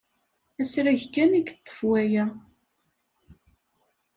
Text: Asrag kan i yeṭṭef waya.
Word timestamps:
Asrag 0.61 1.01
kan 1.13 1.31
i 1.37 1.39
yeṭṭef 1.41 1.77
waya. 1.89 2.25